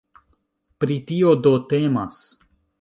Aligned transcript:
Pri 0.85 0.97
tio, 1.13 1.35
do, 1.45 1.53
temas. 1.75 2.21